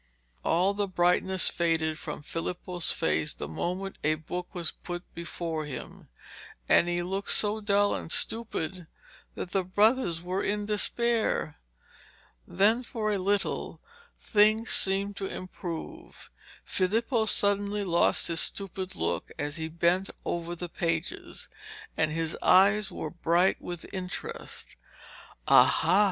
All 0.43 0.73
the 0.73 0.87
brightness 0.87 1.47
faded 1.47 1.99
from 1.99 2.23
Filippo's 2.23 2.91
face 2.91 3.35
the 3.35 3.47
moment 3.47 3.99
a 4.03 4.15
book 4.15 4.47
was 4.51 4.71
put 4.71 5.03
before 5.13 5.65
him, 5.67 6.07
and 6.67 6.87
he 6.87 7.03
looked 7.03 7.29
so 7.29 7.61
dull 7.61 7.93
and 7.93 8.11
stupid 8.11 8.87
that 9.35 9.51
the 9.51 9.63
brothers 9.63 10.23
were 10.23 10.41
in 10.43 10.65
despair. 10.65 11.59
Then 12.47 12.81
for 12.81 13.11
a 13.11 13.19
little 13.19 13.79
things 14.19 14.71
seemed 14.71 15.17
to 15.17 15.27
improve. 15.27 16.31
Filippo 16.65 17.27
suddenly 17.27 17.83
lost 17.83 18.25
his 18.27 18.39
stupid 18.39 18.95
look 18.95 19.29
as 19.37 19.57
he 19.57 19.69
bent 19.69 20.09
over 20.25 20.55
the 20.55 20.67
pages, 20.67 21.47
and 21.95 22.11
his 22.11 22.35
eyes 22.41 22.91
were 22.91 23.11
bright 23.11 23.61
with 23.61 23.85
interest. 23.93 24.75
'Aha!' 25.47 25.99